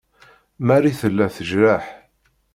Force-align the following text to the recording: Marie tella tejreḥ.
Marie 0.67 0.95
tella 1.01 1.25
tejreḥ. 1.35 1.85